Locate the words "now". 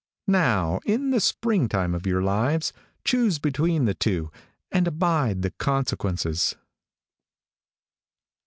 0.25-0.79